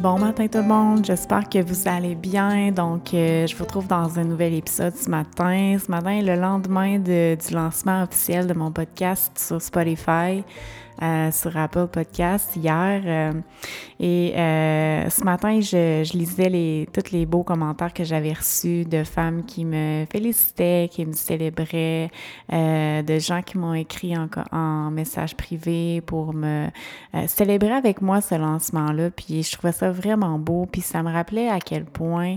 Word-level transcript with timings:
Bon 0.00 0.18
matin 0.18 0.48
tout 0.48 0.56
le 0.56 0.64
monde, 0.64 1.04
j'espère 1.04 1.46
que 1.46 1.58
vous 1.58 1.86
allez 1.86 2.14
bien. 2.14 2.72
Donc, 2.72 3.12
euh, 3.12 3.46
je 3.46 3.54
vous 3.54 3.64
retrouve 3.64 3.86
dans 3.86 4.18
un 4.18 4.24
nouvel 4.24 4.54
épisode 4.54 4.96
ce 4.96 5.10
matin. 5.10 5.76
Ce 5.78 5.90
matin, 5.90 6.22
le 6.22 6.36
lendemain 6.36 6.98
du 6.98 7.36
lancement 7.52 8.04
officiel 8.04 8.46
de 8.46 8.54
mon 8.54 8.72
podcast 8.72 9.38
sur 9.38 9.60
Spotify. 9.60 10.42
Euh, 11.02 11.30
sur 11.30 11.56
Apple 11.56 11.86
Podcast 11.86 12.54
hier. 12.56 13.00
Euh, 13.06 13.32
et 13.98 14.34
euh, 14.36 15.08
ce 15.08 15.24
matin, 15.24 15.58
je, 15.58 16.04
je, 16.04 16.12
lisais 16.12 16.50
les, 16.50 16.86
tous 16.92 17.10
les 17.10 17.24
beaux 17.24 17.42
commentaires 17.42 17.94
que 17.94 18.04
j'avais 18.04 18.34
reçus 18.34 18.84
de 18.84 19.02
femmes 19.02 19.46
qui 19.46 19.64
me 19.64 20.04
félicitaient, 20.12 20.90
qui 20.92 21.06
me 21.06 21.14
célébraient, 21.14 22.10
de 22.50 23.18
gens 23.18 23.40
qui 23.40 23.56
m'ont 23.56 23.72
écrit 23.72 24.14
en, 24.14 24.28
en, 24.52 24.90
message 24.90 25.34
privé 25.38 26.02
pour 26.02 26.34
me 26.34 26.68
célébrer 27.26 27.72
avec 27.72 28.02
moi 28.02 28.20
ce 28.20 28.34
lancement-là. 28.34 29.10
Puis 29.10 29.42
je 29.42 29.52
trouvais 29.52 29.72
ça 29.72 29.90
vraiment 29.90 30.38
beau. 30.38 30.66
Puis 30.70 30.82
ça 30.82 31.02
me 31.02 31.10
rappelait 31.10 31.48
à 31.48 31.60
quel 31.60 31.86
point 31.86 32.36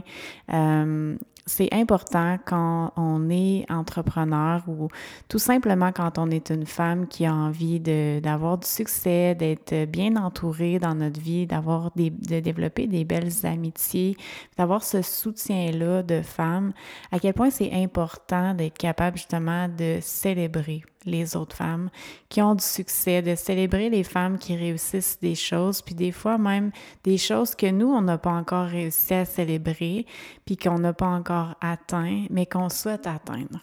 c'est 1.46 1.74
important 1.74 2.38
quand 2.46 2.94
on 2.96 3.30
est 3.30 3.66
entrepreneur 3.70 4.64
ou 4.68 4.88
tout 5.28 5.40
simplement 5.40 5.92
quand 5.92 6.18
on 6.18 6.30
est 6.30 6.50
une 6.50 6.66
femme 6.66 7.08
qui 7.08 7.26
a 7.26 7.34
envie 7.34 7.80
d'avoir 7.80 8.58
du 8.58 8.68
succès, 8.68 9.36
d'être 9.36 9.86
bien 9.86 10.16
entourée 10.16 10.80
dans 10.80 10.96
notre 10.96 11.20
vie, 11.20 11.46
d'avoir 11.46 11.92
des, 11.96 12.10
de 12.10 12.40
développer 12.40 12.88
des 12.88 13.04
belles 13.04 13.32
amitiés, 13.44 14.16
d'avoir 14.58 14.84
ce 14.84 15.02
soutien-là 15.02 16.04
de 16.04 16.22
femmes, 16.22 16.74
à 17.12 17.20
quel 17.20 17.34
point 17.34 17.50
c'est 17.50 17.74
important 17.74 18.54
d'être 18.54 18.78
capable 18.78 19.18
justement 19.18 19.68
de 19.68 20.00
célébrer 20.02 20.84
les 21.06 21.36
autres 21.36 21.56
femmes 21.56 21.90
qui 22.30 22.42
ont 22.42 22.56
du 22.56 22.64
succès, 22.64 23.22
de 23.22 23.36
célébrer 23.36 23.90
les 23.90 24.04
femmes 24.04 24.38
qui 24.38 24.56
réussissent 24.56 25.20
des 25.22 25.36
choses, 25.36 25.82
puis 25.82 25.96
des 25.96 26.12
fois 26.12 26.38
même 26.38 26.72
des 27.04 27.18
choses 27.18 27.56
que 27.56 27.70
nous, 27.70 27.88
on 27.88 28.02
n'a 28.02 28.18
pas 28.18 28.32
encore 28.32 28.68
réussi 28.68 29.14
à 29.14 29.26
célébrer, 29.26 30.06
puis 30.46 30.58
qu'on 30.58 30.80
n'a 30.80 30.94
pas 30.94 31.08
encore 31.08 31.56
atteint, 31.62 32.26
mais 32.30 32.46
qu'on 32.46 32.70
souhaite 32.70 33.08
atteindre. 33.08 33.60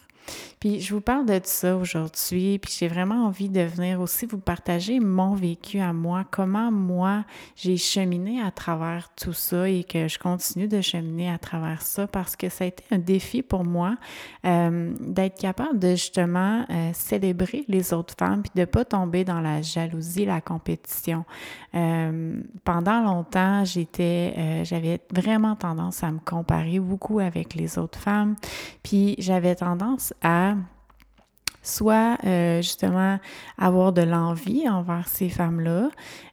Puis 0.61 0.79
je 0.79 0.93
vous 0.93 1.01
parle 1.01 1.25
de 1.25 1.39
ça 1.43 1.75
aujourd'hui, 1.75 2.59
puis 2.59 2.71
j'ai 2.77 2.87
vraiment 2.87 3.25
envie 3.25 3.49
de 3.49 3.61
venir 3.61 3.99
aussi 3.99 4.27
vous 4.27 4.37
partager 4.37 4.99
mon 4.99 5.33
vécu 5.33 5.79
à 5.79 5.91
moi, 5.91 6.23
comment 6.29 6.71
moi 6.71 7.25
j'ai 7.55 7.77
cheminé 7.77 8.39
à 8.41 8.51
travers 8.51 9.09
tout 9.15 9.33
ça 9.33 9.67
et 9.67 9.83
que 9.83 10.07
je 10.07 10.19
continue 10.19 10.67
de 10.67 10.79
cheminer 10.81 11.31
à 11.31 11.39
travers 11.39 11.81
ça 11.81 12.05
parce 12.05 12.35
que 12.35 12.49
ça 12.49 12.65
a 12.65 12.67
été 12.67 12.83
un 12.91 12.99
défi 12.99 13.41
pour 13.41 13.63
moi 13.63 13.95
euh, 14.45 14.93
d'être 14.99 15.39
capable 15.39 15.79
de 15.79 15.91
justement 15.91 16.65
euh, 16.69 16.91
célébrer 16.93 17.65
les 17.67 17.91
autres 17.91 18.13
femmes 18.15 18.43
puis 18.43 18.51
de 18.55 18.65
pas 18.65 18.85
tomber 18.85 19.23
dans 19.23 19.41
la 19.41 19.63
jalousie, 19.63 20.25
la 20.25 20.41
compétition. 20.41 21.25
Euh, 21.73 22.39
pendant 22.63 23.01
longtemps, 23.01 23.65
j'étais, 23.65 24.63
j'avais 24.63 24.99
vraiment 25.11 25.55
tendance 25.55 26.03
à 26.03 26.11
me 26.11 26.19
comparer 26.19 26.79
beaucoup 26.79 27.19
avec 27.19 27.55
les 27.55 27.79
autres 27.79 27.97
femmes, 27.97 28.35
puis 28.83 29.15
j'avais 29.17 29.55
tendance 29.55 30.10
à 30.21 30.55
soit 31.63 32.17
euh, 32.25 32.57
justement 32.61 33.19
avoir 33.57 33.93
de 33.93 34.01
l'envie 34.01 34.67
envers 34.67 35.07
ces 35.07 35.29
femmes-là, 35.29 35.89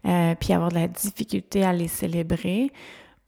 euh, 0.06 0.34
puis 0.34 0.52
avoir 0.52 0.70
de 0.70 0.76
la 0.76 0.88
difficulté 0.88 1.64
à 1.64 1.72
les 1.72 1.88
célébrer, 1.88 2.72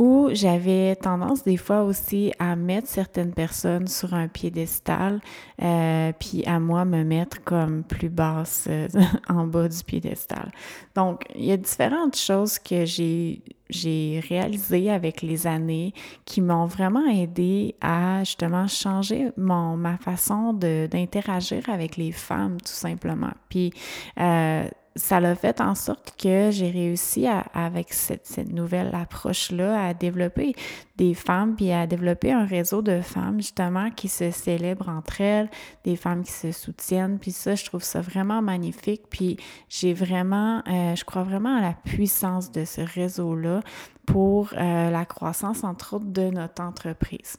ou 0.01 0.31
j'avais 0.33 0.97
tendance 0.97 1.45
des 1.45 1.59
fois 1.59 1.83
aussi 1.83 2.33
à 2.39 2.57
mettre 2.57 2.89
certaines 2.89 3.35
personnes 3.35 3.87
sur 3.87 4.15
un 4.15 4.29
piédestal, 4.29 5.21
euh, 5.63 6.11
puis 6.19 6.43
à 6.47 6.59
moi 6.59 6.87
me 6.87 7.05
mettre 7.05 7.45
comme 7.45 7.85
plus 7.85 8.09
basse 8.09 8.67
euh, 8.71 8.89
en 9.29 9.47
bas 9.47 9.69
du 9.69 9.85
piédestal. 9.85 10.51
Donc, 10.95 11.25
il 11.35 11.45
y 11.45 11.53
a 11.53 11.59
différentes 11.59 12.17
choses 12.17 12.59
que 12.59 12.87
j'ai 12.87 13.43
j'ai 13.69 14.21
réalisées 14.29 14.91
avec 14.91 15.23
les 15.23 15.47
années 15.47 15.93
qui 16.25 16.41
m'ont 16.41 16.67
vraiment 16.67 17.07
aidé 17.07 17.77
à 17.81 18.25
justement 18.25 18.67
changer 18.67 19.31
mon 19.37 19.77
ma 19.77 19.97
façon 19.97 20.53
d'interagir 20.55 21.69
avec 21.69 21.97
les 21.97 22.11
femmes 22.11 22.57
tout 22.61 22.73
simplement. 22.73 23.31
Puis 23.49 23.73
euh, 24.19 24.67
ça 24.97 25.21
l'a 25.21 25.35
fait 25.37 25.61
en 25.61 25.75
sorte 25.75 26.15
que 26.21 26.51
j'ai 26.51 26.71
réussi 26.71 27.27
à, 27.27 27.41
avec 27.55 27.93
cette, 27.93 28.27
cette 28.27 28.53
nouvelle 28.53 28.93
approche-là 28.95 29.87
à 29.87 29.95
développer 29.95 30.55
des 30.97 31.15
femmes, 31.15 31.55
puis 31.55 31.73
à 31.73 31.87
développer 31.87 32.33
un 32.33 32.45
réseau 32.45 32.83
de 32.83 33.01
femmes 33.01 33.37
justement 33.37 33.91
qui 33.91 34.09
se 34.09 34.31
célèbrent 34.31 34.89
entre 34.89 35.21
elles, 35.21 35.49
des 35.85 35.97
femmes 35.97 36.25
qui 36.25 36.33
se 36.33 36.53
soutiennent, 36.53 37.19
puis 37.19 37.31
ça, 37.31 37.55
je 37.55 37.65
trouve 37.65 37.83
ça 37.83 38.01
vraiment 38.01 38.43
magnifique, 38.43 39.03
puis 39.09 39.37
j'ai 39.69 39.95
vraiment, 39.95 40.63
euh, 40.69 40.95
je 40.97 41.05
crois 41.05 41.23
vraiment 41.23 41.57
à 41.57 41.61
la 41.61 41.75
puissance 41.85 42.51
de 42.51 42.65
ce 42.65 42.81
réseau-là 42.81 43.61
pour 44.07 44.53
euh, 44.55 44.91
la 44.91 45.05
croissance, 45.05 45.63
entre 45.63 45.97
autres, 45.97 46.07
de 46.07 46.31
notre 46.31 46.63
entreprise. 46.63 47.37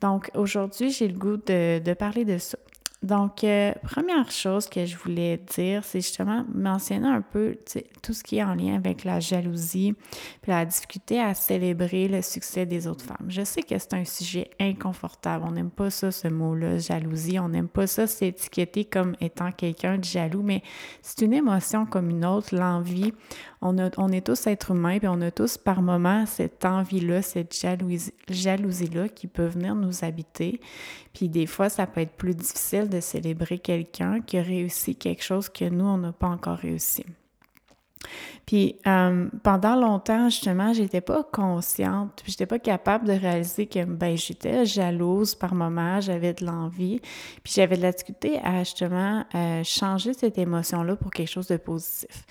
Donc, 0.00 0.30
aujourd'hui, 0.34 0.90
j'ai 0.90 1.08
le 1.08 1.18
goût 1.18 1.36
de, 1.36 1.80
de 1.80 1.94
parler 1.94 2.24
de 2.24 2.38
ça. 2.38 2.56
Donc, 3.04 3.44
euh, 3.44 3.72
première 3.82 4.30
chose 4.30 4.66
que 4.66 4.86
je 4.86 4.96
voulais 4.96 5.36
dire, 5.54 5.84
c'est 5.84 6.00
justement 6.00 6.42
mentionner 6.54 7.06
un 7.06 7.20
peu 7.20 7.54
tout 8.02 8.14
ce 8.14 8.22
qui 8.22 8.38
est 8.38 8.42
en 8.42 8.54
lien 8.54 8.76
avec 8.76 9.04
la 9.04 9.20
jalousie, 9.20 9.94
puis 10.40 10.50
la 10.50 10.64
difficulté 10.64 11.20
à 11.20 11.34
célébrer 11.34 12.08
le 12.08 12.22
succès 12.22 12.64
des 12.64 12.86
autres 12.86 13.04
femmes. 13.04 13.26
Je 13.28 13.44
sais 13.44 13.62
que 13.62 13.78
c'est 13.78 13.92
un 13.92 14.06
sujet 14.06 14.48
inconfortable. 14.58 15.44
On 15.46 15.52
n'aime 15.52 15.70
pas 15.70 15.90
ça, 15.90 16.10
ce 16.10 16.28
mot-là, 16.28 16.78
jalousie. 16.78 17.38
On 17.38 17.50
n'aime 17.50 17.68
pas 17.68 17.86
ça 17.86 18.06
s'étiqueter 18.06 18.86
comme 18.86 19.16
étant 19.20 19.52
quelqu'un 19.52 19.98
de 19.98 20.04
jaloux, 20.04 20.42
mais 20.42 20.62
c'est 21.02 21.26
une 21.26 21.34
émotion 21.34 21.84
comme 21.84 22.08
une 22.08 22.24
autre, 22.24 22.56
l'envie. 22.56 23.12
On, 23.66 24.12
est 24.12 24.20
tous 24.20 24.46
êtres 24.46 24.72
humains, 24.72 24.98
puis 24.98 25.08
on 25.08 25.20
a 25.22 25.30
tous 25.30 25.56
par 25.56 25.80
moments 25.80 26.26
cette 26.26 26.66
envie-là, 26.66 27.22
cette 27.22 27.54
jalousie-là 28.28 29.08
qui 29.08 29.26
peut 29.26 29.46
venir 29.46 29.74
nous 29.74 30.04
habiter. 30.04 30.60
Puis 31.14 31.30
des 31.30 31.46
fois, 31.46 31.70
ça 31.70 31.86
peut 31.86 32.02
être 32.02 32.12
plus 32.12 32.34
difficile 32.34 32.90
de 32.90 33.00
célébrer 33.00 33.58
quelqu'un 33.58 34.20
qui 34.20 34.36
a 34.36 34.42
réussi 34.42 34.96
quelque 34.96 35.24
chose 35.24 35.48
que 35.48 35.64
nous, 35.64 35.86
on 35.86 35.96
n'a 35.96 36.12
pas 36.12 36.28
encore 36.28 36.58
réussi. 36.58 37.06
Puis 38.46 38.76
euh, 38.86 39.28
pendant 39.42 39.76
longtemps, 39.76 40.28
justement, 40.28 40.72
j'étais 40.72 41.00
pas 41.00 41.22
consciente, 41.22 42.20
puis 42.22 42.32
j'étais 42.32 42.46
pas 42.46 42.58
capable 42.58 43.06
de 43.06 43.12
réaliser 43.12 43.66
que 43.66 43.84
ben 43.84 44.16
j'étais 44.16 44.66
jalouse 44.66 45.34
par 45.34 45.54
moments, 45.54 46.00
j'avais 46.00 46.34
de 46.34 46.44
l'envie, 46.44 47.00
puis 47.42 47.54
j'avais 47.54 47.76
de 47.76 47.82
la 47.82 47.92
difficulté 47.92 48.38
à 48.44 48.64
justement 48.64 49.24
euh, 49.34 49.64
changer 49.64 50.12
cette 50.12 50.38
émotion-là 50.38 50.96
pour 50.96 51.10
quelque 51.10 51.30
chose 51.30 51.48
de 51.48 51.56
positif. 51.56 52.26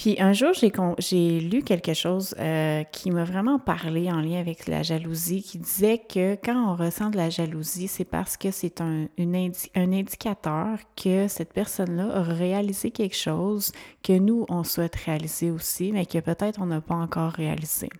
Puis 0.00 0.16
un 0.18 0.32
jour, 0.32 0.52
j'ai 0.98 1.40
lu 1.40 1.62
quelque 1.62 1.92
chose 1.92 2.34
euh, 2.38 2.84
qui 2.84 3.10
m'a 3.10 3.24
vraiment 3.24 3.58
parlé 3.58 4.10
en 4.10 4.22
lien 4.22 4.40
avec 4.40 4.66
la 4.66 4.82
jalousie, 4.82 5.42
qui 5.42 5.58
disait 5.58 5.98
que 5.98 6.38
quand 6.42 6.72
on 6.72 6.74
ressent 6.74 7.10
de 7.10 7.18
la 7.18 7.28
jalousie, 7.28 7.86
c'est 7.86 8.06
parce 8.06 8.38
que 8.38 8.50
c'est 8.50 8.80
un, 8.80 9.08
un 9.18 9.92
indicateur 9.92 10.78
que 10.96 11.28
cette 11.28 11.52
personne-là 11.52 12.16
a 12.16 12.22
réalisé 12.22 12.90
quelque 12.92 13.14
chose 13.14 13.72
que 14.02 14.14
nous, 14.18 14.46
on 14.48 14.64
souhaite 14.64 14.96
réaliser 14.96 15.50
aussi, 15.50 15.92
mais 15.92 16.06
que 16.06 16.18
peut-être 16.18 16.62
on 16.62 16.66
n'a 16.66 16.80
pas 16.80 16.94
encore 16.94 17.32
réalisé. 17.32 17.90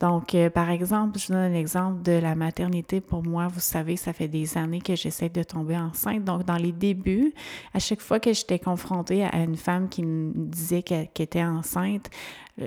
Donc, 0.00 0.34
euh, 0.34 0.48
par 0.48 0.70
exemple, 0.70 1.18
je 1.18 1.28
donne 1.28 1.36
un 1.36 1.54
exemple 1.54 2.02
de 2.02 2.12
la 2.12 2.34
maternité. 2.34 3.02
Pour 3.02 3.22
moi, 3.22 3.48
vous 3.48 3.60
savez, 3.60 3.96
ça 3.96 4.14
fait 4.14 4.28
des 4.28 4.56
années 4.56 4.80
que 4.80 4.96
j'essaie 4.96 5.28
de 5.28 5.42
tomber 5.42 5.76
enceinte. 5.76 6.24
Donc, 6.24 6.44
dans 6.44 6.56
les 6.56 6.72
débuts, 6.72 7.34
à 7.74 7.78
chaque 7.78 8.00
fois 8.00 8.18
que 8.18 8.32
j'étais 8.32 8.58
confrontée 8.58 9.24
à 9.24 9.36
une 9.36 9.56
femme 9.56 9.90
qui 9.90 10.02
me 10.02 10.32
disait 10.34 10.82
qu'elle 10.82 11.08
était 11.18 11.44
enceinte, 11.44 12.08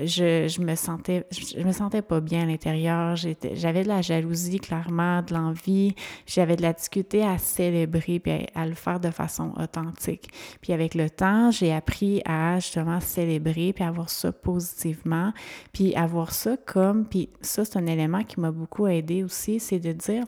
je, 0.06 0.62
me 0.62 0.76
sentais 0.76 1.26
je 1.32 1.64
me 1.64 1.72
sentais 1.72 2.02
pas 2.02 2.20
bien 2.20 2.44
à 2.44 2.46
l'intérieur. 2.46 3.16
J'avais 3.16 3.84
de 3.84 3.88
la 3.88 4.02
jalousie, 4.02 4.60
clairement, 4.60 5.22
de 5.22 5.34
l'envie. 5.34 5.96
J'avais 6.26 6.56
de 6.56 6.62
la 6.62 6.74
difficulté 6.74 7.24
à 7.24 7.38
célébrer 7.38 8.20
puis 8.20 8.48
à, 8.56 8.66
le 8.66 8.74
faire 8.74 9.00
de 9.00 9.10
façon 9.10 9.54
authentique. 9.60 10.30
Puis 10.62 10.74
avec 10.74 10.96
le 10.96 11.10
temps, 11.10 11.52
j'ai 11.52 11.74
appris 11.74 12.22
à 12.26 12.60
justement 12.60 13.00
célébrer 13.00 13.74
puis 13.74 13.84
avoir 13.84 14.10
ça 14.10 14.32
positivement, 14.32 15.34
puis 15.72 15.96
avoir 15.96 16.34
ça 16.34 16.58
comme, 16.58 17.06
puis 17.06 17.30
ça, 17.42 17.66
c'est 17.66 17.78
un 17.78 17.86
élément 17.86 18.24
qui 18.24 18.40
m'a 18.40 18.52
beaucoup 18.52 18.88
aidé 18.88 19.24
aussi, 19.24 19.60
c'est 19.60 19.80
de 19.80 19.92
dire, 19.92 20.24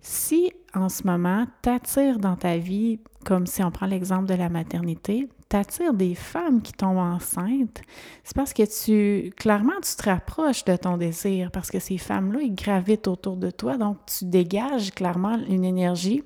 si 0.00 0.52
en 0.74 0.88
ce 0.88 1.06
moment, 1.06 1.46
t'attires 1.62 2.18
dans 2.18 2.36
ta 2.36 2.56
vie, 2.56 3.00
comme 3.24 3.46
si 3.46 3.62
on 3.62 3.70
prend 3.70 3.86
l'exemple 3.86 4.26
de 4.26 4.34
la 4.34 4.48
maternité, 4.48 5.28
t'attires 5.48 5.94
des 5.94 6.14
femmes 6.14 6.60
qui 6.60 6.72
tombent 6.72 6.98
enceintes, 6.98 7.80
c'est 8.24 8.36
parce 8.36 8.52
que 8.52 8.62
tu, 8.62 9.30
clairement, 9.30 9.80
tu 9.82 9.96
te 9.96 10.08
rapproches 10.08 10.64
de 10.64 10.76
ton 10.76 10.96
désir, 10.96 11.50
parce 11.50 11.70
que 11.70 11.78
ces 11.78 11.98
femmes-là, 11.98 12.40
ils 12.42 12.54
gravitent 12.54 13.08
autour 13.08 13.36
de 13.36 13.50
toi, 13.50 13.76
donc 13.76 13.98
tu 14.06 14.26
dégages 14.26 14.92
clairement 14.92 15.38
une 15.48 15.64
énergie 15.64 16.22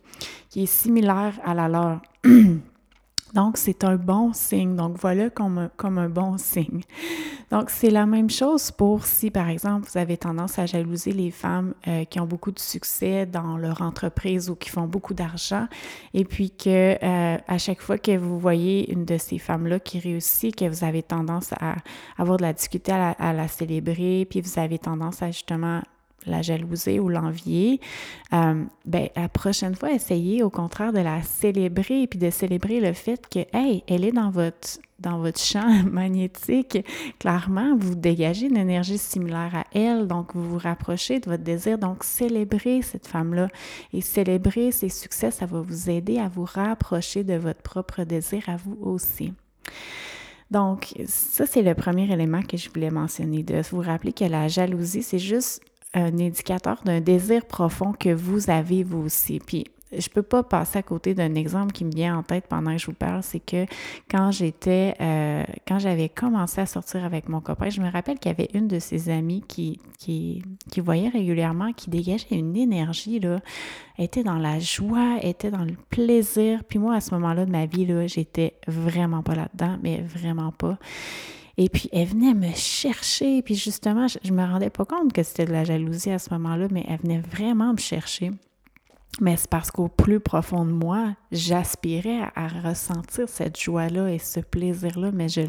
qui 0.51 0.65
est 0.65 0.67
similaire 0.67 1.39
à 1.45 1.55
la 1.55 1.69
leur. 1.69 2.03
Donc, 3.33 3.57
c'est 3.57 3.85
un 3.85 3.97
bon 3.97 4.33
signe. 4.33 4.77
Donc, 4.77 4.99
voilà 4.99 5.31
comme, 5.31 5.71
comme 5.77 5.99
un 5.99 6.09
bon 6.09 6.37
signe. 6.39 6.83
Donc, 7.51 7.71
c'est 7.71 7.91
la 7.91 8.07
même 8.07 8.31
chose 8.31 8.71
pour 8.71 9.05
si, 9.05 9.31
par 9.31 9.49
exemple, 9.49 9.89
vous 9.91 9.99
avez 9.99 10.17
tendance 10.17 10.59
à 10.59 10.67
jalouser 10.67 11.13
les 11.13 11.31
femmes 11.31 11.75
euh, 11.87 12.05
qui 12.05 12.21
ont 12.21 12.27
beaucoup 12.27 12.51
de 12.51 12.59
succès 12.59 13.27
dans 13.27 13.57
leur 13.57 13.83
entreprise 13.83 14.51
ou 14.51 14.57
qui 14.57 14.71
font 14.71 14.87
beaucoup 14.87 15.15
d'argent, 15.15 15.67
et 16.15 16.25
puis 16.25 16.51
que 16.51 16.97
euh, 17.03 17.39
à 17.47 17.59
chaque 17.59 17.81
fois 17.81 17.99
que 17.99 18.17
vous 18.17 18.39
voyez 18.39 18.91
une 18.93 19.05
de 19.05 19.19
ces 19.19 19.39
femmes-là 19.39 19.81
qui 19.81 19.99
réussit, 19.99 20.55
que 20.55 20.67
vous 20.67 20.85
avez 20.85 21.03
tendance 21.03 21.53
à 21.61 21.77
avoir 22.19 22.37
de 22.37 22.43
la 22.43 22.53
difficulté 22.53 22.93
à 22.93 23.33
la 23.33 23.49
célébrer, 23.49 24.27
puis 24.29 24.41
vous 24.41 24.59
avez 24.59 24.79
tendance 24.79 25.23
à 25.23 25.31
justement 25.31 25.83
la 26.27 26.43
jalouser 26.43 27.01
ou 27.01 27.09
l'envier, 27.09 27.81
euh, 28.33 28.65
ben, 28.85 29.09
la 29.17 29.29
prochaine 29.29 29.75
fois, 29.75 29.93
essayez 29.93 30.43
au 30.43 30.51
contraire 30.51 30.93
de 30.93 31.01
la 31.01 31.23
célébrer 31.23 32.03
et 32.03 32.07
puis 32.07 32.19
de 32.19 32.31
célébrer 32.31 32.81
le 32.81 32.93
fait 32.93 33.29
que, 33.29 33.41
hey, 33.53 33.83
elle 33.89 34.05
est 34.05 34.13
dans 34.13 34.31
votre, 34.31 34.79
dans 34.99 35.19
votre 35.19 35.41
champ 35.41 35.83
magnétique. 35.91 36.79
Clairement, 37.19 37.77
vous 37.77 37.95
dégagez 37.95 38.47
une 38.47 38.57
énergie 38.57 38.99
similaire 38.99 39.55
à 39.55 39.65
elle, 39.75 40.07
donc 40.07 40.35
vous 40.35 40.51
vous 40.51 40.59
rapprochez 40.59 41.21
de 41.21 41.29
votre 41.29 41.43
désir. 41.43 41.79
Donc, 41.79 42.05
célébrez 42.05 42.83
cette 42.83 43.07
femme-là 43.07 43.49
et 43.93 44.01
célébrer 44.01 44.73
ses 44.73 44.89
succès, 44.89 45.31
ça 45.31 45.47
va 45.47 45.61
vous 45.61 45.91
aider 45.91 46.19
à 46.19 46.29
vous 46.29 46.45
rapprocher 46.45 47.25
de 47.25 47.35
votre 47.35 47.63
propre 47.63 48.05
désir 48.05 48.49
à 48.49 48.57
vous 48.57 48.79
aussi. 48.81 49.33
Donc, 50.51 50.93
ça, 51.07 51.47
c'est 51.47 51.63
le 51.63 51.75
premier 51.75 52.13
élément 52.13 52.43
que 52.43 52.59
je 52.59 52.69
voulais 52.69 52.91
mentionner, 52.91 53.43
de 53.43 53.63
vous 53.71 53.81
rappeler 53.81 54.13
que 54.13 54.25
la 54.25 54.49
jalousie, 54.49 55.03
c'est 55.03 55.19
juste 55.19 55.63
un 55.95 56.19
indicateur 56.19 56.81
d'un 56.85 57.01
désir 57.01 57.45
profond 57.45 57.93
que 57.93 58.11
vous 58.11 58.51
avez 58.51 58.83
vous 58.83 59.05
aussi. 59.05 59.41
Puis 59.41 59.67
je 59.97 60.09
peux 60.09 60.23
pas 60.23 60.43
passer 60.43 60.79
à 60.79 60.83
côté 60.83 61.15
d'un 61.15 61.35
exemple 61.35 61.73
qui 61.73 61.85
me 61.85 61.91
vient 61.91 62.17
en 62.17 62.23
tête 62.23 62.47
pendant 62.49 62.73
que 62.73 62.79
je 62.79 62.87
vous 62.87 62.95
parle, 62.95 63.23
c'est 63.23 63.41
que 63.41 63.67
quand 64.11 64.31
j'étais, 64.31 64.95
euh, 65.01 65.45
quand 65.67 65.79
j'avais 65.79 66.09
commencé 66.09 66.61
à 66.61 66.67
sortir 66.67 67.05
avec 67.05 67.29
mon 67.29 67.41
copain, 67.41 67.69
je 67.69 67.81
me 67.81 67.91
rappelle 67.91 68.19
qu'il 68.19 68.31
y 68.31 68.35
avait 68.35 68.49
une 68.55 68.69
de 68.69 68.79
ses 68.79 69.11
amies 69.11 69.45
qui, 69.47 69.81
qui, 69.99 70.43
qui 70.71 70.81
voyait 70.81 71.09
régulièrement, 71.09 71.73
qui 71.73 71.91
dégageait 71.91 72.27
une 72.37 72.57
énergie, 72.57 73.21
là, 73.21 73.41
était 73.99 74.23
dans 74.23 74.39
la 74.39 74.59
joie, 74.59 75.19
était 75.23 75.51
dans 75.51 75.65
le 75.65 75.75
plaisir. 75.91 76.65
Puis 76.65 76.79
moi, 76.79 76.95
à 76.95 77.01
ce 77.01 77.15
moment-là 77.15 77.45
de 77.45 77.51
ma 77.51 77.67
vie, 77.67 77.87
là, 77.87 78.07
j'étais 78.07 78.55
vraiment 78.67 79.23
pas 79.23 79.35
là-dedans, 79.35 79.77
mais 79.83 80.01
vraiment 80.01 80.53
pas. 80.53 80.79
Et 81.59 81.69
puis, 81.69 81.89
elle 81.93 82.09
venait 82.09 82.35
me 82.35 82.53
chercher. 82.55 83.43
Puis 83.43 83.55
justement, 83.55 84.07
je, 84.09 84.19
ne 84.25 84.37
me 84.37 84.45
rendais 84.45 84.71
pas 84.71 84.85
compte 84.85 85.13
que 85.13 85.23
c'était 85.23 85.45
de 85.45 85.53
la 85.53 85.65
jalousie 85.65 86.11
à 86.11 86.19
ce 86.19 86.31
moment-là, 86.31 86.69
mais 86.71 86.85
elle 86.89 87.01
venait 87.01 87.21
vraiment 87.21 87.73
me 87.73 87.79
chercher. 87.79 88.33
Mais 89.21 89.37
c'est 89.37 89.51
parce 89.51 89.71
qu'au 89.71 89.89
plus 89.89 90.21
profond 90.21 90.65
de 90.65 90.73
moi, 90.73 91.15
j'aspirais 91.33 92.21
à, 92.35 92.49
ressentir 92.49 93.29
cette 93.29 93.61
joie-là 93.61 94.11
et 94.11 94.19
ce 94.19 94.41
plaisir-là, 94.41 95.11
mais 95.13 95.29
je 95.29 95.43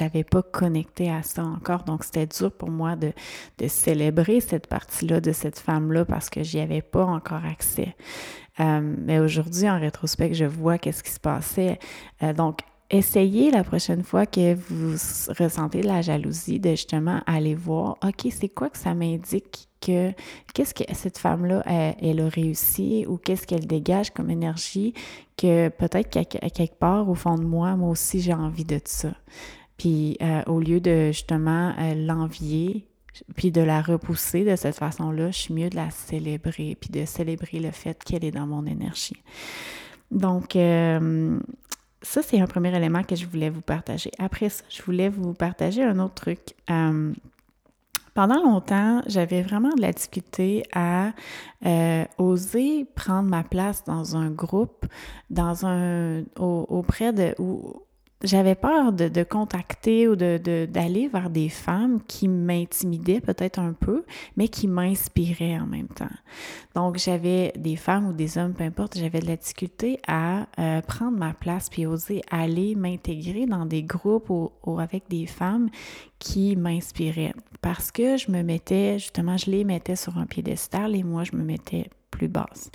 n'avais 0.00 0.24
pas 0.24 0.42
connecté 0.42 1.10
à 1.10 1.22
ça 1.22 1.44
encore. 1.44 1.84
Donc, 1.84 2.04
c'était 2.04 2.26
dur 2.26 2.50
pour 2.50 2.70
moi 2.70 2.96
de, 2.96 3.12
de 3.58 3.68
célébrer 3.68 4.40
cette 4.40 4.68
partie-là 4.68 5.20
de 5.20 5.32
cette 5.32 5.58
femme-là 5.58 6.06
parce 6.06 6.30
que 6.30 6.42
j'y 6.42 6.60
avais 6.60 6.80
pas 6.80 7.04
encore 7.04 7.44
accès. 7.44 7.94
Euh, 8.60 8.80
mais 8.80 9.18
aujourd'hui, 9.18 9.68
en 9.68 9.78
rétrospect, 9.78 10.32
je 10.32 10.44
vois 10.44 10.78
qu'est-ce 10.78 11.02
qui 11.02 11.10
se 11.10 11.20
passait. 11.20 11.78
Euh, 12.22 12.32
donc, 12.32 12.60
essayez 12.90 13.50
la 13.50 13.64
prochaine 13.64 14.02
fois 14.02 14.26
que 14.26 14.54
vous 14.54 14.92
ressentez 15.38 15.80
de 15.80 15.86
la 15.86 16.02
jalousie 16.02 16.60
de 16.60 16.70
justement 16.70 17.20
aller 17.26 17.54
voir, 17.54 17.96
OK, 18.02 18.30
c'est 18.30 18.48
quoi 18.48 18.70
que 18.70 18.78
ça 18.78 18.94
m'indique 18.94 19.68
que 19.80 20.12
qu'est-ce 20.54 20.72
que 20.72 20.84
cette 20.94 21.18
femme-là, 21.18 21.62
elle, 21.66 22.20
a 22.20 22.28
réussi 22.28 23.04
ou 23.06 23.18
qu'est-ce 23.18 23.46
qu'elle 23.46 23.66
dégage 23.66 24.10
comme 24.10 24.30
énergie 24.30 24.94
que 25.36 25.68
peut-être 25.68 26.08
qu'à 26.10 26.24
quelque 26.24 26.78
part 26.78 27.08
au 27.08 27.14
fond 27.14 27.36
de 27.36 27.44
moi, 27.44 27.76
moi 27.76 27.90
aussi 27.90 28.20
j'ai 28.20 28.32
envie 28.32 28.64
de 28.64 28.80
ça. 28.84 29.12
Puis 29.76 30.16
euh, 30.22 30.42
au 30.46 30.60
lieu 30.60 30.80
de 30.80 31.08
justement 31.08 31.74
euh, 31.78 31.94
l'envier, 31.94 32.86
puis 33.36 33.50
de 33.50 33.60
la 33.60 33.82
repousser 33.82 34.44
de 34.44 34.56
cette 34.56 34.76
façon-là, 34.76 35.30
je 35.30 35.38
suis 35.38 35.54
mieux 35.54 35.70
de 35.70 35.76
la 35.76 35.90
célébrer, 35.90 36.76
puis 36.80 36.90
de 36.90 37.04
célébrer 37.04 37.60
le 37.60 37.70
fait 37.70 38.02
qu'elle 38.02 38.24
est 38.24 38.30
dans 38.30 38.46
mon 38.46 38.66
énergie. 38.66 39.22
Donc, 40.10 40.56
euh, 40.56 41.38
ça, 42.04 42.22
c'est 42.22 42.38
un 42.38 42.46
premier 42.46 42.74
élément 42.76 43.02
que 43.02 43.16
je 43.16 43.26
voulais 43.26 43.50
vous 43.50 43.62
partager. 43.62 44.10
Après 44.18 44.48
ça, 44.48 44.62
je 44.68 44.82
voulais 44.82 45.08
vous 45.08 45.32
partager 45.32 45.82
un 45.82 45.98
autre 45.98 46.14
truc. 46.14 46.40
Euh, 46.70 47.12
pendant 48.14 48.40
longtemps, 48.44 49.02
j'avais 49.06 49.42
vraiment 49.42 49.70
de 49.74 49.80
la 49.80 49.92
difficulté 49.92 50.62
à 50.72 51.12
euh, 51.66 52.04
oser 52.18 52.86
prendre 52.94 53.28
ma 53.28 53.42
place 53.42 53.82
dans 53.84 54.16
un 54.16 54.30
groupe, 54.30 54.86
dans 55.30 55.66
un 55.66 56.22
auprès 56.38 57.12
de 57.12 57.34
j'avais 58.22 58.54
peur 58.54 58.92
de, 58.92 59.22
contacter 59.22 60.08
ou 60.08 60.16
d'aller 60.16 60.38
de, 60.38 60.66
d'aller 60.66 61.08
vers 61.08 61.30
des 61.30 61.48
femmes 61.48 62.00
qui 62.06 62.28
m'intimidaient 62.28 63.20
peut-être 63.20 63.58
un 63.58 63.72
peu, 63.72 64.04
mais 64.36 64.48
qui 64.48 64.66
m'inspiraient 64.66 65.58
en 65.58 65.66
même 65.66 65.88
temps. 65.88 66.06
Donc, 66.74 66.98
j'avais 66.98 67.52
des 67.56 67.76
femmes 67.76 68.08
ou 68.08 68.12
des 68.12 68.38
hommes, 68.38 68.54
peu 68.54 68.64
importe, 68.64 68.98
j'avais 68.98 69.20
de 69.20 69.26
la 69.26 69.36
difficulté 69.36 70.00
à 70.06 70.46
euh, 70.58 70.80
prendre 70.80 71.18
ma 71.18 71.34
place 71.34 71.68
puis 71.68 71.86
oser 71.86 72.22
aller 72.30 72.74
m'intégrer 72.74 73.46
dans 73.46 73.66
des 73.66 73.82
groupes 73.82 74.30
ou, 74.30 74.78
avec 74.78 75.04
des 75.08 75.26
femmes 75.26 75.68
qui 76.18 76.56
m'inspiraient. 76.56 77.34
Parce 77.60 77.90
que 77.90 78.16
je 78.16 78.30
me 78.30 78.42
mettais, 78.42 78.98
justement, 78.98 79.36
je 79.36 79.50
les 79.50 79.64
mettais 79.64 79.96
sur 79.96 80.18
un 80.18 80.26
piédestal 80.26 80.96
et 80.96 81.02
moi, 81.02 81.24
je 81.24 81.36
me 81.36 81.44
mettais 81.44 81.90
plus 82.10 82.28
basse. 82.28 82.70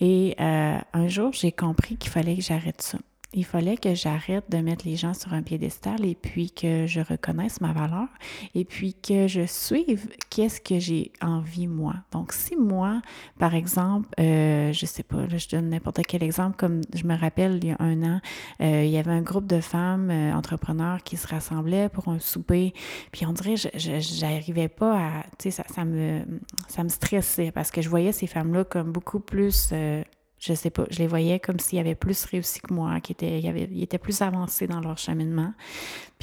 Et 0.00 0.34
euh, 0.40 0.78
un 0.92 1.08
jour, 1.08 1.32
j'ai 1.32 1.52
compris 1.52 1.96
qu'il 1.96 2.10
fallait 2.10 2.36
que 2.36 2.42
j'arrête 2.42 2.82
ça 2.82 2.98
il 3.34 3.44
fallait 3.44 3.76
que 3.76 3.94
j'arrête 3.94 4.50
de 4.50 4.58
mettre 4.58 4.86
les 4.86 4.96
gens 4.96 5.12
sur 5.12 5.32
un 5.32 5.42
piédestal 5.42 6.04
et 6.04 6.14
puis 6.14 6.50
que 6.50 6.86
je 6.86 7.00
reconnaisse 7.00 7.60
ma 7.60 7.72
valeur 7.72 8.08
et 8.54 8.64
puis 8.64 8.94
que 8.94 9.26
je 9.26 9.44
suive 9.46 10.08
qu'est-ce 10.30 10.60
que 10.60 10.78
j'ai 10.78 11.12
envie 11.20 11.66
moi. 11.66 11.94
Donc 12.12 12.32
si 12.32 12.56
moi, 12.56 13.02
par 13.38 13.54
exemple, 13.54 14.08
euh, 14.20 14.72
je 14.72 14.86
sais 14.86 15.02
pas, 15.02 15.28
je 15.28 15.48
donne 15.48 15.70
n'importe 15.70 16.00
quel 16.06 16.22
exemple, 16.22 16.56
comme 16.56 16.80
je 16.94 17.04
me 17.04 17.16
rappelle 17.16 17.58
il 17.62 17.68
y 17.68 17.70
a 17.72 17.76
un 17.80 18.02
an, 18.02 18.20
euh, 18.60 18.84
il 18.84 18.90
y 18.90 18.98
avait 18.98 19.10
un 19.10 19.22
groupe 19.22 19.46
de 19.46 19.60
femmes 19.60 20.10
euh, 20.10 20.32
entrepreneurs 20.32 21.02
qui 21.02 21.16
se 21.16 21.26
rassemblaient 21.26 21.88
pour 21.88 22.08
un 22.08 22.18
souper, 22.18 22.72
puis 23.12 23.26
on 23.26 23.32
dirait 23.32 23.56
je 23.56 23.68
j'arrivais 23.74 24.68
pas 24.68 24.96
à, 24.96 25.22
tu 25.38 25.44
sais, 25.44 25.50
ça, 25.50 25.64
ça 25.74 25.84
me 25.84 26.24
ça 26.68 26.84
me 26.84 26.88
stressait 26.88 27.50
parce 27.50 27.70
que 27.70 27.82
je 27.82 27.88
voyais 27.88 28.12
ces 28.12 28.26
femmes-là 28.26 28.64
comme 28.64 28.92
beaucoup 28.92 29.20
plus 29.20 29.70
euh, 29.72 30.02
je 30.44 30.52
sais 30.54 30.70
pas, 30.70 30.84
je 30.90 30.98
les 30.98 31.06
voyais 31.06 31.40
comme 31.40 31.58
s'ils 31.58 31.78
avaient 31.78 31.94
plus 31.94 32.24
réussi 32.26 32.60
que 32.60 32.72
moi, 32.72 33.00
qu'ils 33.00 33.14
étaient, 33.14 33.40
ils, 33.40 33.82
étaient 33.82 33.98
plus 33.98 34.20
avancés 34.20 34.66
dans 34.66 34.80
leur 34.80 34.98
cheminement. 34.98 35.52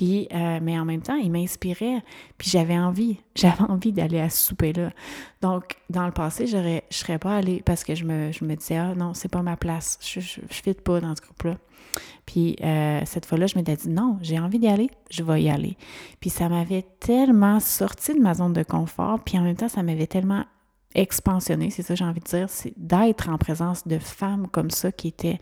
Euh, 0.01 0.59
mais 0.61 0.79
en 0.79 0.85
même 0.85 1.01
temps, 1.01 1.15
ils 1.15 1.31
m'inspiraient. 1.31 2.03
Puis 2.37 2.49
j'avais 2.49 2.77
envie, 2.77 3.17
j'avais 3.35 3.63
envie 3.63 3.91
d'aller 3.91 4.19
à 4.19 4.29
ce 4.29 4.45
souper-là. 4.45 4.91
Donc, 5.41 5.77
dans 5.89 6.05
le 6.05 6.11
passé, 6.11 6.47
j'aurais, 6.47 6.83
je 6.89 6.97
serais 6.97 7.19
pas 7.19 7.35
allée 7.35 7.61
parce 7.65 7.83
que 7.83 7.95
je 7.95 8.05
me, 8.05 8.31
je 8.31 8.43
disais, 8.43 8.77
ah 8.77 8.95
non, 8.95 9.13
c'est 9.13 9.29
pas 9.29 9.41
ma 9.41 9.57
place, 9.57 9.99
je 10.01 10.19
ne 10.19 10.47
fit 10.47 10.73
pas 10.73 10.99
dans 10.99 11.15
ce 11.15 11.21
groupe-là. 11.21 11.57
Puis 12.25 12.55
euh, 12.63 13.01
cette 13.05 13.25
fois-là, 13.25 13.47
je 13.47 13.57
m'étais 13.57 13.75
dit 13.75 13.89
non, 13.89 14.17
j'ai 14.21 14.39
envie 14.39 14.59
d'y 14.59 14.67
aller, 14.67 14.89
je 15.09 15.23
vais 15.23 15.41
y 15.43 15.49
aller. 15.49 15.75
Puis 16.19 16.29
ça 16.29 16.47
m'avait 16.47 16.85
tellement 16.99 17.59
sorti 17.59 18.13
de 18.13 18.19
ma 18.19 18.35
zone 18.35 18.53
de 18.53 18.63
confort, 18.63 19.19
puis 19.19 19.37
en 19.37 19.41
même 19.41 19.55
temps, 19.55 19.67
ça 19.67 19.83
m'avait 19.83 20.07
tellement 20.07 20.45
expansionner, 20.95 21.69
c'est 21.69 21.83
ça 21.83 21.95
j'ai 21.95 22.05
envie 22.05 22.19
de 22.19 22.25
dire, 22.25 22.49
c'est 22.49 22.73
d'être 22.77 23.29
en 23.29 23.37
présence 23.37 23.87
de 23.87 23.99
femmes 23.99 24.47
comme 24.47 24.71
ça 24.71 24.91
qui 24.91 25.09
étaient, 25.09 25.39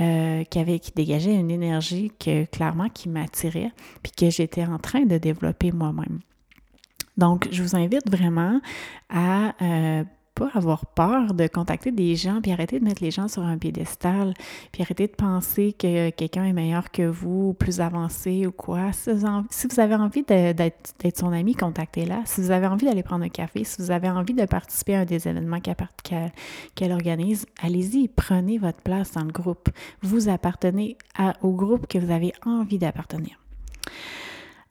euh, 0.00 0.44
qui 0.44 0.58
avaient, 0.58 0.78
qui 0.78 0.92
dégageaient 0.92 1.34
une 1.34 1.50
énergie 1.50 2.12
que 2.18 2.44
clairement 2.46 2.88
qui 2.88 3.08
m'attirait, 3.08 3.72
puis 4.02 4.12
que 4.12 4.30
j'étais 4.30 4.64
en 4.64 4.78
train 4.78 5.04
de 5.04 5.18
développer 5.18 5.72
moi-même. 5.72 6.20
Donc, 7.16 7.48
je 7.50 7.62
vous 7.62 7.76
invite 7.76 8.08
vraiment 8.08 8.60
à 9.10 9.54
euh, 9.60 10.04
pas 10.38 10.50
avoir 10.54 10.86
peur 10.86 11.34
de 11.34 11.48
contacter 11.48 11.90
des 11.90 12.14
gens, 12.14 12.40
puis 12.40 12.52
arrêter 12.52 12.78
de 12.78 12.84
mettre 12.84 13.02
les 13.02 13.10
gens 13.10 13.26
sur 13.26 13.42
un 13.42 13.58
piédestal, 13.58 14.34
puis 14.70 14.82
arrêter 14.82 15.08
de 15.08 15.12
penser 15.12 15.72
que 15.72 16.10
quelqu'un 16.10 16.44
est 16.44 16.52
meilleur 16.52 16.92
que 16.92 17.02
vous, 17.02 17.54
plus 17.54 17.80
avancé 17.80 18.46
ou 18.46 18.52
quoi. 18.52 18.92
Si 18.92 19.10
vous, 19.10 19.80
avez 19.80 19.96
envie 19.96 20.22
d'être 20.22 21.18
son 21.18 21.32
ami, 21.32 21.54
contactez-la. 21.54 22.22
Si 22.24 22.40
vous 22.40 22.52
avez 22.52 22.68
envie 22.68 22.86
d'aller 22.86 23.02
prendre 23.02 23.24
un 23.24 23.28
café, 23.28 23.64
si 23.64 23.82
vous 23.82 23.90
avez 23.90 24.08
envie 24.08 24.34
de 24.34 24.44
participer 24.44 24.94
à 24.94 25.00
un 25.00 25.04
des 25.04 25.26
événements 25.26 25.60
qu'elle 25.60 26.92
organise, 26.92 27.46
allez-y, 27.60 28.06
prenez 28.06 28.58
votre 28.58 28.80
place 28.80 29.12
dans 29.12 29.24
le 29.24 29.32
groupe. 29.32 29.68
Vous 30.02 30.28
appartenez 30.28 30.96
au 31.42 31.50
groupe 31.50 31.88
que 31.88 31.98
vous 31.98 32.12
avez 32.12 32.32
envie 32.46 32.78
d'appartenir. 32.78 33.40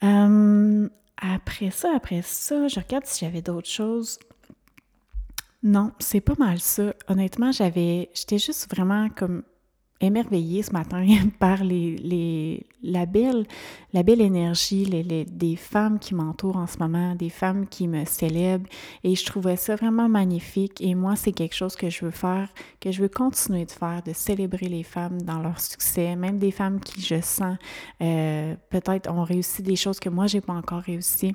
Euh, 0.03 0.87
après 1.17 1.71
ça, 1.71 1.91
après 1.95 2.21
ça, 2.21 2.67
je 2.67 2.79
regarde 2.79 3.05
si 3.05 3.25
j'avais 3.25 3.41
d'autres 3.41 3.69
choses. 3.69 4.19
Non, 5.63 5.91
c'est 5.99 6.21
pas 6.21 6.35
mal 6.37 6.59
ça. 6.59 6.93
Honnêtement, 7.07 7.51
j'avais, 7.51 8.09
j'étais 8.13 8.37
juste 8.37 8.69
vraiment 8.69 9.09
comme 9.09 9.43
émerveillée 9.99 10.63
ce 10.63 10.71
matin 10.71 11.05
par 11.39 11.63
la, 11.63 13.05
belle, 13.05 13.45
énergie 14.21 14.85
des 14.85 15.55
femmes 15.55 15.99
qui 15.99 16.15
m'entourent 16.15 16.57
en 16.57 16.67
ce 16.67 16.77
moment, 16.79 17.15
des 17.15 17.29
femmes 17.29 17.67
qui 17.67 17.87
me 17.87 18.05
célèbrent. 18.05 18.67
Et 19.03 19.15
je 19.15 19.25
trouvais 19.25 19.55
ça 19.55 19.75
vraiment 19.75 20.09
magnifique. 20.09 20.81
Et 20.81 20.95
moi, 20.95 21.15
c'est 21.15 21.31
quelque 21.31 21.55
chose 21.55 21.75
que 21.75 21.89
je 21.89 22.05
veux 22.05 22.11
faire, 22.11 22.49
que 22.79 22.91
je 22.91 23.01
veux 23.01 23.09
continuer 23.09 23.65
de 23.65 23.71
faire, 23.71 24.01
de 24.05 24.13
célébrer 24.13 24.67
les 24.67 24.83
femmes 24.83 25.21
dans 25.21 25.39
leur 25.39 25.59
succès, 25.59 26.15
même 26.15 26.37
des 26.37 26.51
femmes 26.51 26.79
qui, 26.79 27.01
je 27.01 27.21
sens, 27.21 27.57
euh, 28.01 28.55
peut-être 28.69 29.11
ont 29.11 29.23
réussi 29.23 29.63
des 29.63 29.75
choses 29.75 29.99
que 29.99 30.09
moi, 30.09 30.27
j'ai 30.27 30.41
pas 30.41 30.53
encore 30.53 30.81
réussi. 30.81 31.33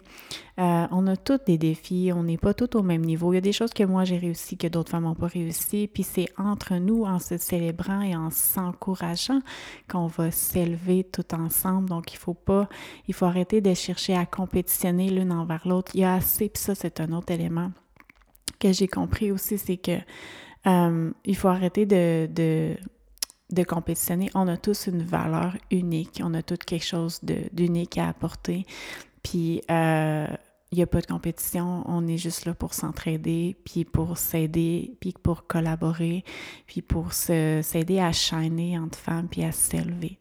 Euh, 0.61 0.87
on 0.90 1.07
a 1.07 1.16
toutes 1.16 1.47
des 1.47 1.57
défis, 1.57 2.12
on 2.14 2.25
n'est 2.25 2.37
pas 2.37 2.52
toutes 2.52 2.75
au 2.75 2.83
même 2.83 3.02
niveau. 3.02 3.33
Il 3.33 3.37
y 3.37 3.38
a 3.38 3.42
des 3.42 3.52
choses 3.52 3.73
que 3.73 3.85
moi 3.85 4.04
j'ai 4.04 4.19
réussi 4.19 4.59
que 4.59 4.66
d'autres 4.66 4.90
femmes 4.90 5.04
n'ont 5.04 5.14
pas 5.14 5.26
réussi. 5.26 5.88
Puis 5.92 6.02
c'est 6.02 6.28
entre 6.37 6.75
nous, 6.75 7.04
en 7.04 7.19
se 7.19 7.38
célébrant 7.38 8.02
et 8.02 8.14
en 8.14 8.31
s'encourageant, 8.55 9.41
qu'on 9.91 10.07
va 10.07 10.31
s'élever 10.31 11.05
tout 11.05 11.35
ensemble. 11.35 11.89
Donc 11.89 12.13
il 12.13 12.19
faut 12.19 12.35
pas, 12.35 12.69
il 13.09 13.15
faut 13.15 13.27
arrêter 13.27 13.61
de 13.61 13.75
chercher 13.75 14.17
à 14.17 14.27
compétitionner 14.27 15.09
l'une 15.09 15.33
envers 15.33 15.67
l'autre. 15.67 15.93
Il 15.95 16.01
y 16.01 16.05
a 16.05 16.15
assez, 16.15 16.49
puis 16.49 16.63
ça 16.63 16.75
c'est 16.75 17.01
un 17.01 17.13
autre 17.13 17.33
élément 17.33 17.71
que 18.61 18.73
j'ai 18.73 18.89
compris 18.89 19.33
aussi, 19.33 19.59
c'est 19.59 19.77
que 19.77 19.99
euh, 20.67 21.11
il 21.25 21.37
faut 21.37 21.49
arrêter 21.49 21.85
de, 21.85 22.77
de 23.53 23.65
compétitionner, 23.65 24.31
on 24.35 24.49
a 24.49 24.57
tous 24.57 24.87
une 24.87 25.03
valeur 25.03 25.57
unique, 25.71 26.21
on 26.25 26.33
a 26.35 26.43
tous 26.43 26.59
quelque 26.59 26.85
chose 26.85 27.21
d'unique 27.53 27.99
à 27.99 28.09
apporter. 28.09 28.65
Puis, 29.23 29.63
euh, 29.71 30.27
il 30.73 30.76
n'y 30.76 30.83
a 30.83 30.87
pas 30.87 31.02
de 31.02 31.07
compétition, 31.07 31.85
on 31.87 32.07
est 32.09 32.17
juste 32.17 32.47
là 32.47 32.55
pour 32.55 32.73
s'entraider, 32.73 33.57
puis 33.64 33.85
pour 33.85 34.17
s'aider, 34.17 34.95
puis 35.00 35.14
pour 35.23 35.47
collaborer, 35.47 36.25
puis 36.67 36.81
pour 36.81 37.12
s'aider 37.12 38.00
à 38.00 38.11
shiner 38.12 38.79
entre 38.79 38.99
femmes, 38.99 39.29
puis 39.31 39.45
à 39.45 39.52
s'élever. 39.52 40.19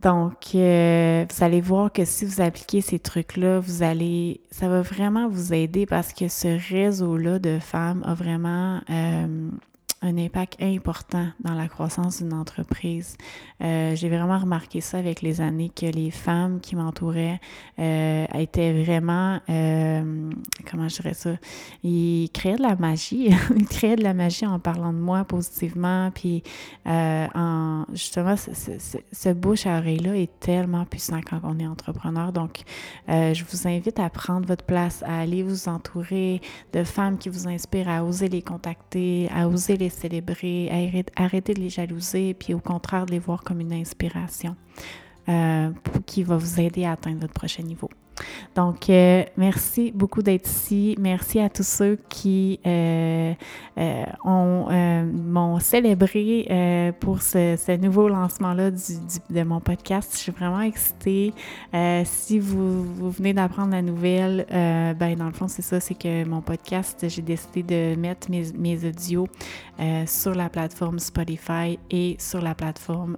Donc, 0.00 0.54
euh, 0.54 1.24
vous 1.28 1.44
allez 1.44 1.60
voir 1.60 1.92
que 1.92 2.04
si 2.04 2.24
vous 2.24 2.40
appliquez 2.40 2.82
ces 2.82 2.98
trucs-là, 2.98 3.58
vous 3.58 3.82
allez, 3.82 4.42
ça 4.50 4.68
va 4.68 4.82
vraiment 4.82 5.28
vous 5.28 5.52
aider 5.52 5.86
parce 5.86 6.12
que 6.12 6.28
ce 6.28 6.48
réseau-là 6.70 7.40
de 7.40 7.58
femmes 7.58 8.04
a 8.06 8.14
vraiment 8.14 8.80
euh, 8.90 9.48
un 10.00 10.16
impact 10.16 10.62
important 10.62 11.28
dans 11.40 11.54
la 11.54 11.68
croissance 11.68 12.22
d'une 12.22 12.32
entreprise. 12.32 13.16
Euh, 13.62 13.96
j'ai 13.96 14.08
vraiment 14.08 14.38
remarqué 14.38 14.80
ça 14.80 14.98
avec 14.98 15.22
les 15.22 15.40
années 15.40 15.70
que 15.74 15.86
les 15.86 16.12
femmes 16.12 16.60
qui 16.60 16.76
m'entouraient 16.76 17.40
euh, 17.78 18.26
étaient 18.34 18.84
vraiment, 18.84 19.40
euh, 19.50 20.30
comment 20.70 20.88
je 20.88 21.02
dirais 21.02 21.14
ça, 21.14 21.30
ils 21.82 22.30
créaient 22.32 22.56
de 22.56 22.62
la 22.62 22.76
magie, 22.76 23.30
ils 23.56 23.66
créaient 23.66 23.96
de 23.96 24.04
la 24.04 24.14
magie 24.14 24.46
en 24.46 24.60
parlant 24.60 24.92
de 24.92 24.98
moi 24.98 25.24
positivement, 25.24 26.10
puis 26.12 26.42
en 26.86 27.84
justement, 27.92 28.36
ce, 28.36 28.52
ce, 28.54 28.98
ce 29.12 29.28
bouche 29.30 29.66
à 29.66 29.78
oreille-là 29.78 30.16
est 30.16 30.30
tellement 30.40 30.84
puissant 30.84 31.20
quand 31.28 31.40
on 31.42 31.58
est 31.58 31.66
entrepreneur. 31.66 32.32
Donc, 32.32 32.62
je 33.08 33.44
vous 33.44 33.68
invite 33.68 33.98
à 33.98 34.08
prendre 34.10 34.46
votre 34.46 34.64
place, 34.64 35.02
à 35.06 35.20
aller 35.20 35.42
vous 35.42 35.68
entourer 35.68 36.40
de 36.72 36.84
femmes 36.84 37.18
qui 37.18 37.28
vous 37.28 37.48
inspirent, 37.48 37.88
à 37.88 38.04
oser 38.04 38.28
les 38.28 38.42
contacter, 38.42 39.28
à 39.34 39.48
oser 39.48 39.76
les 39.76 39.87
célébrer, 39.90 41.04
arrêter 41.16 41.54
de 41.54 41.60
les 41.60 41.70
jalouser, 41.70 42.34
puis 42.34 42.54
au 42.54 42.60
contraire 42.60 43.06
de 43.06 43.12
les 43.12 43.18
voir 43.18 43.42
comme 43.42 43.60
une 43.60 43.72
inspiration 43.72 44.56
euh, 45.28 45.70
qui 46.06 46.22
va 46.22 46.36
vous 46.36 46.60
aider 46.60 46.84
à 46.84 46.92
atteindre 46.92 47.20
votre 47.20 47.34
prochain 47.34 47.62
niveau. 47.62 47.90
Donc, 48.54 48.90
euh, 48.90 49.22
merci 49.36 49.92
beaucoup 49.94 50.22
d'être 50.22 50.48
ici. 50.48 50.96
Merci 50.98 51.38
à 51.38 51.48
tous 51.48 51.66
ceux 51.66 51.96
qui 52.08 52.58
euh, 52.66 53.32
euh, 53.78 54.04
ont 54.24 54.66
m'ont 55.04 55.60
célébré 55.60 56.94
pour 56.98 57.22
ce, 57.22 57.76
nouveau 57.76 58.08
lancement-là 58.08 58.70
de 58.70 59.42
mon 59.44 59.60
podcast. 59.60 60.10
Je 60.14 60.18
suis 60.18 60.32
vraiment 60.32 60.60
excitée. 60.60 61.32
si 62.04 62.38
vous, 62.38 62.82
vous 62.82 63.10
venez 63.10 63.32
d'apprendre 63.32 63.70
la 63.70 63.82
nouvelle, 63.82 64.46
ben 64.50 65.14
dans 65.16 65.26
le 65.26 65.32
fond, 65.32 65.48
c'est 65.48 65.62
ça, 65.62 65.78
c'est 65.78 65.94
que 65.94 66.24
mon 66.24 66.40
podcast, 66.40 67.06
j'ai 67.08 67.22
décidé 67.22 67.62
de 67.62 68.00
mettre 68.00 68.30
mes, 68.30 68.52
mes 68.54 68.88
audios 68.88 69.28
sur 70.06 70.34
la 70.34 70.48
plateforme 70.48 70.98
Spotify 70.98 71.78
et 71.90 72.16
sur 72.18 72.40
la 72.40 72.54
plateforme 72.54 73.16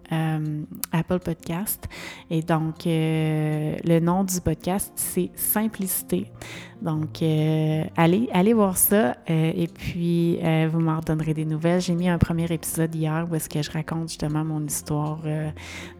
Apple 0.93 1.21
Podcast. 1.21 1.89
Et 2.31 2.43
donc, 2.43 2.85
le 2.85 3.99
nom 4.01 4.25
du 4.25 4.41
podcast, 4.41 4.90
c'est 4.95 5.31
simplicité. 5.35 6.27
Donc, 6.83 7.23
euh, 7.23 7.85
allez, 7.97 8.29
allez 8.33 8.53
voir 8.55 8.77
ça 8.77 9.17
euh, 9.29 9.53
et 9.55 9.67
puis 9.67 10.39
euh, 10.43 10.69
vous 10.73 10.81
m'en 10.81 10.97
redonnerez 10.97 11.35
des 11.35 11.45
nouvelles. 11.45 11.81
J'ai 11.81 11.95
mis 11.95 12.09
un 12.09 12.19
premier 12.19 12.51
épisode 12.51 12.95
hier 12.95 13.27
où 13.31 13.37
que 13.37 13.63
je 13.63 13.71
raconte 13.71 14.09
justement 14.09 14.45
mon 14.45 14.65
histoire 14.65 15.21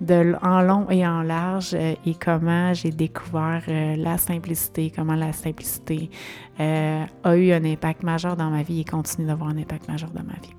de, 0.01 0.35
en 0.43 0.63
long 0.63 0.89
et 0.91 1.07
en 1.07 1.23
large 1.23 1.75
et 1.75 2.15
comment 2.23 2.73
j'ai 2.75 2.91
découvert 2.91 3.63
la 3.67 4.19
simplicité, 4.19 4.93
comment 4.95 5.15
la 5.15 5.33
simplicité 5.33 6.11
a 6.59 7.37
eu 7.37 7.53
un 7.53 7.65
impact 7.65 8.03
majeur 8.03 8.37
dans 8.37 8.51
ma 8.51 8.63
vie 8.63 8.81
et 8.81 8.85
continue 8.85 9.27
d'avoir 9.27 9.51
un 9.51 9.59
impact 9.59 9.89
majeur 9.89 10.11
dans 10.11 10.23
ma 10.23 10.35
vie. 10.35 10.55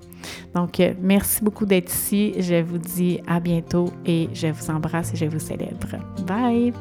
Donc, 0.54 0.80
merci 1.00 1.42
beaucoup 1.42 1.66
d'être 1.66 1.92
ici. 1.92 2.34
Je 2.38 2.62
vous 2.62 2.78
dis 2.78 3.20
à 3.26 3.40
bientôt 3.40 3.90
et 4.04 4.28
je 4.34 4.48
vous 4.48 4.70
embrasse 4.70 5.14
et 5.14 5.16
je 5.16 5.26
vous 5.26 5.40
célèbre. 5.40 5.96
Bye! 6.26 6.72